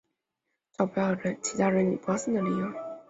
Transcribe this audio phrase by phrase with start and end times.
[0.71, 1.13] 找不到
[1.43, 2.73] 其他惹你不高兴的理由